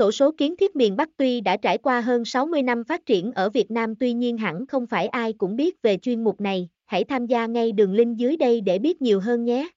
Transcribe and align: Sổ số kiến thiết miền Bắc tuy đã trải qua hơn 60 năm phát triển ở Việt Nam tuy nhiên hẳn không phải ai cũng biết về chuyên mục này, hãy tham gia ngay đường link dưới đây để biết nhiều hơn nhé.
Sổ 0.00 0.12
số 0.12 0.30
kiến 0.30 0.56
thiết 0.56 0.76
miền 0.76 0.96
Bắc 0.96 1.08
tuy 1.16 1.40
đã 1.40 1.56
trải 1.56 1.78
qua 1.78 2.00
hơn 2.00 2.24
60 2.24 2.62
năm 2.62 2.84
phát 2.84 3.06
triển 3.06 3.32
ở 3.32 3.50
Việt 3.50 3.70
Nam 3.70 3.94
tuy 3.94 4.12
nhiên 4.12 4.38
hẳn 4.38 4.66
không 4.66 4.86
phải 4.86 5.06
ai 5.06 5.32
cũng 5.32 5.56
biết 5.56 5.82
về 5.82 5.96
chuyên 5.96 6.24
mục 6.24 6.40
này, 6.40 6.68
hãy 6.86 7.04
tham 7.04 7.26
gia 7.26 7.46
ngay 7.46 7.72
đường 7.72 7.92
link 7.92 8.16
dưới 8.16 8.36
đây 8.36 8.60
để 8.60 8.78
biết 8.78 9.02
nhiều 9.02 9.20
hơn 9.20 9.44
nhé. 9.44 9.68